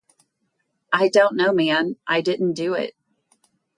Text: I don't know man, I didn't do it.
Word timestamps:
I 0.91 1.09
don't 1.09 1.35
know 1.35 1.53
man, 1.53 1.95
I 2.07 2.21
didn't 2.21 2.53
do 2.53 2.73
it. 2.73 2.95